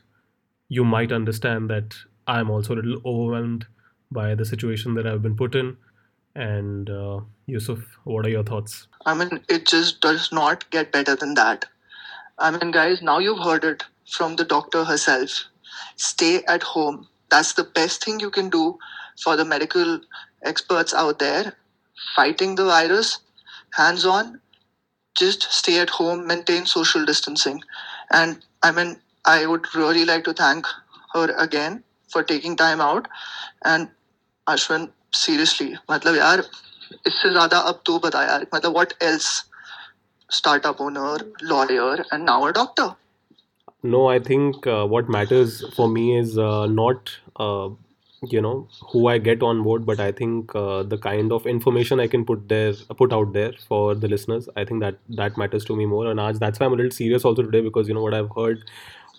[0.69, 1.95] you might understand that
[2.27, 3.67] I'm also a little overwhelmed
[4.11, 5.77] by the situation that I've been put in.
[6.35, 8.89] And uh, Yusuf, what are your thoughts?
[9.07, 11.67] I mean, it just does not get better than that.
[12.39, 15.45] I mean, guys, now you've heard it from the doctor herself.
[15.95, 17.07] Stay at home.
[17.31, 18.77] That's the best thing you can do
[19.23, 20.01] for the medical
[20.44, 21.54] experts out there
[22.16, 23.20] fighting the virus.
[23.74, 24.40] Hands on.
[25.16, 27.62] Just stay at home, maintain social distancing.
[28.12, 30.66] And I mean, I would really like to thank
[31.14, 33.08] her again for taking time out.
[33.64, 33.90] And
[34.48, 36.40] Ashwin, seriously, मतलब यार
[37.08, 39.44] इससे ज्यादा अब तू बता यार मतलब what else
[40.38, 42.96] startup owner lawyer and now a doctor
[43.84, 47.70] No, I think uh, what matters for me is uh, not, uh,
[48.33, 52.01] you know, who I get on board, but I think uh, the kind of information
[52.01, 54.49] I can put there, put out there for the listeners.
[54.57, 56.07] I think that that matters to me more.
[56.11, 58.31] And Aj, that's why I'm a little serious also today because you know what I've
[58.37, 58.65] heard.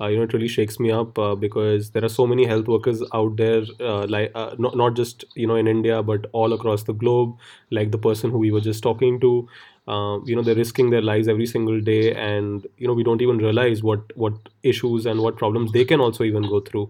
[0.01, 2.67] Uh, you know, it really shakes me up uh, because there are so many health
[2.67, 6.51] workers out there, uh, like uh, not not just you know in India but all
[6.51, 7.37] across the globe.
[7.71, 9.47] Like the person who we were just talking to,
[9.87, 13.21] uh, you know, they're risking their lives every single day, and you know we don't
[13.21, 14.33] even realize what what
[14.63, 16.89] issues and what problems they can also even go through.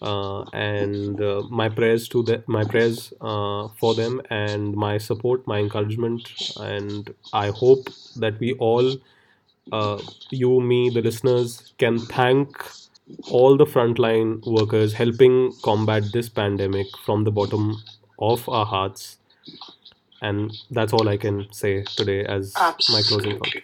[0.00, 5.46] Uh, and uh, my prayers to the, my prayers uh, for them and my support,
[5.46, 6.28] my encouragement,
[6.60, 8.96] and I hope that we all
[9.72, 12.64] uh, you, me, the listeners can thank
[13.30, 17.76] all the frontline workers helping combat this pandemic from the bottom
[18.18, 19.18] of our hearts.
[20.22, 23.54] And that's all I can say today as my closing thought.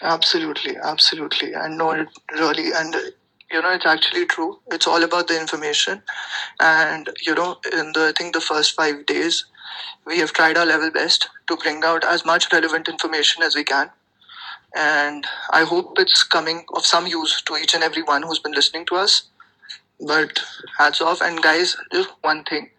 [0.00, 1.52] absolutely absolutely.
[1.52, 2.94] And no it really and
[3.50, 4.60] you know it's actually true.
[4.70, 6.02] It's all about the information.
[6.60, 9.44] And you know in the i think the first five days
[10.06, 13.64] we have tried our level best to bring out as much relevant information as we
[13.64, 13.90] can.
[14.76, 18.52] And I hope it's coming of some use to each and every one who's been
[18.52, 19.24] listening to us.
[20.00, 20.40] But
[20.78, 22.70] hats off, and guys, just one thing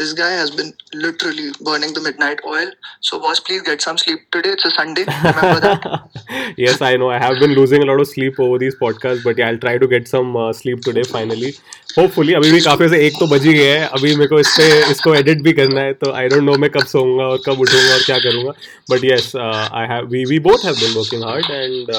[0.00, 2.70] this guy has been literally burning the midnight oil.
[3.00, 4.50] So, boss, please get some sleep today.
[4.50, 5.04] It's a Sunday.
[5.04, 6.54] Remember that.
[6.56, 7.10] yes, I know.
[7.10, 9.76] I have been losing a lot of sleep over these podcasts, but yeah, I'll try
[9.76, 11.52] to get some uh, sleep today finally.
[11.98, 14.48] Hopefully अभी भी काफ़ी से एक तो बज ही गया है अभी मेरे को इस
[14.58, 17.60] पे इसको एडिट भी करना है तो आई डोंट नो मैं कब सोऊंगा और कब
[17.60, 18.52] उठूंगा और क्या करूंगा
[18.90, 21.90] but yes I have we we both have been working hard and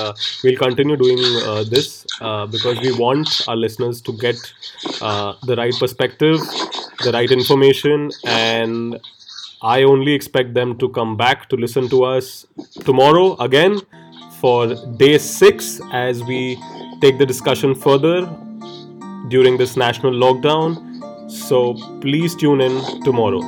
[0.44, 1.20] we'll continue doing
[1.50, 1.90] uh, this
[2.22, 4.48] uh, because we want our listeners to get
[5.02, 6.40] uh, the right perspective,
[8.27, 8.99] and
[9.63, 12.47] I only expect them to come back to listen to us
[12.85, 13.81] tomorrow again
[14.41, 16.57] for day six as we
[17.01, 18.27] take the discussion further
[19.29, 21.31] during this national lockdown.
[21.31, 23.41] So please tune in tomorrow.